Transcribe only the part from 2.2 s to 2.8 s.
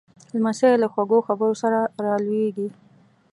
لویېږي.